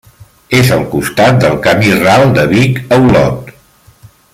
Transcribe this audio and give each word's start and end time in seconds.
És 0.59 0.71
al 0.77 0.85
costat 0.93 1.37
del 1.43 1.59
Camí 1.67 1.93
ral 2.01 2.25
de 2.39 2.49
Vic 2.57 2.83
a 2.97 3.01
Olot. 3.11 3.57